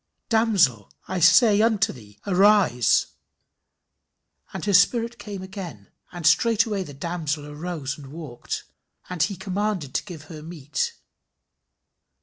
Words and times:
"Damsel, 0.29 0.91
I 1.07 1.19
say 1.19 1.61
unto 1.61 1.93
thee, 1.93 2.19
arise." 2.25 3.05
"And 4.51 4.65
her 4.65 4.73
spirit 4.73 5.19
came 5.19 5.43
again," 5.43 5.91
"and 6.11 6.25
straightway 6.25 6.81
the 6.81 6.95
damsel 6.95 7.45
arose 7.45 7.99
and 7.99 8.07
walked," 8.07 8.63
"and 9.11 9.21
he 9.21 9.35
commanded 9.35 9.93
to 9.93 10.03
give 10.05 10.23
her 10.23 10.41
meat." 10.41 10.95